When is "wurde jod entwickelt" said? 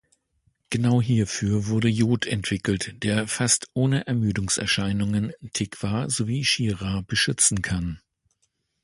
1.67-3.03